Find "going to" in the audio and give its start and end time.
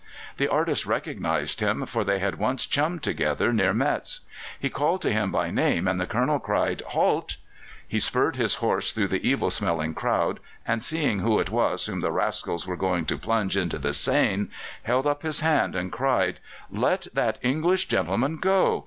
12.77-13.17